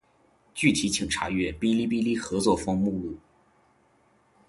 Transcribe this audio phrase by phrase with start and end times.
[0.55, 3.11] 具体请查阅《哔哩哔哩合作方目录》。